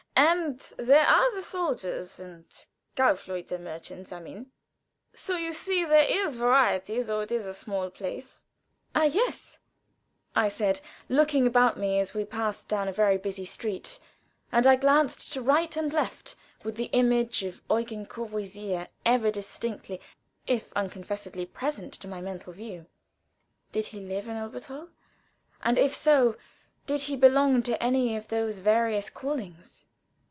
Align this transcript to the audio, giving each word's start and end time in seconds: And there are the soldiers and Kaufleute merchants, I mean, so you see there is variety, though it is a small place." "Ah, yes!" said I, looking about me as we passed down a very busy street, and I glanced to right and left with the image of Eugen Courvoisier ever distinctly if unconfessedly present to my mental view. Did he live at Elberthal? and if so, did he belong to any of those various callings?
And 0.13 0.59
there 0.77 1.05
are 1.07 1.33
the 1.33 1.41
soldiers 1.41 2.19
and 2.19 2.45
Kaufleute 2.95 3.59
merchants, 3.59 4.11
I 4.11 4.19
mean, 4.19 4.51
so 5.13 5.35
you 5.37 5.51
see 5.51 5.83
there 5.83 6.05
is 6.07 6.37
variety, 6.37 7.01
though 7.01 7.21
it 7.21 7.31
is 7.31 7.45
a 7.47 7.53
small 7.55 7.89
place." 7.89 8.45
"Ah, 8.93 9.05
yes!" 9.05 9.57
said 10.49 10.81
I, 10.83 11.13
looking 11.13 11.47
about 11.47 11.79
me 11.79 11.99
as 11.99 12.13
we 12.13 12.23
passed 12.25 12.67
down 12.67 12.87
a 12.87 12.91
very 12.93 13.17
busy 13.17 13.45
street, 13.45 13.99
and 14.51 14.67
I 14.67 14.75
glanced 14.75 15.31
to 15.33 15.41
right 15.41 15.75
and 15.75 15.91
left 15.91 16.35
with 16.63 16.75
the 16.75 16.85
image 16.91 17.43
of 17.43 17.63
Eugen 17.69 18.05
Courvoisier 18.05 18.87
ever 19.05 19.31
distinctly 19.31 19.99
if 20.45 20.71
unconfessedly 20.73 21.45
present 21.47 21.93
to 21.95 22.07
my 22.07 22.21
mental 22.21 22.53
view. 22.53 22.85
Did 23.71 23.87
he 23.87 23.99
live 24.01 24.27
at 24.29 24.35
Elberthal? 24.35 24.89
and 25.63 25.79
if 25.79 25.95
so, 25.95 26.35
did 26.85 27.03
he 27.03 27.15
belong 27.15 27.63
to 27.63 27.81
any 27.81 28.15
of 28.15 28.27
those 28.27 28.59
various 28.59 29.09
callings? 29.09 29.85